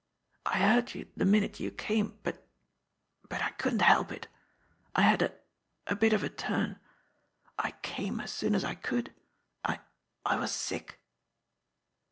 I 0.47 0.57
heard 0.57 0.95
you 0.95 1.09
the 1.15 1.25
minute 1.25 1.59
you 1.59 1.69
came, 1.69 2.17
but 2.23 2.43
but 3.29 3.39
I 3.43 3.51
couldn't 3.51 3.83
help 3.83 4.11
it. 4.11 4.27
I 4.95 5.03
had 5.03 5.21
a 5.21 5.31
a 5.85 5.95
bit 5.95 6.11
of 6.11 6.23
a 6.23 6.27
turn. 6.29 6.79
I 7.59 7.73
came 7.83 8.19
as 8.19 8.31
soon 8.31 8.55
as 8.55 8.63
I 8.63 8.73
could. 8.73 9.13
I 9.63 9.79
I 10.25 10.37
was 10.37 10.51
sick." 10.51 10.99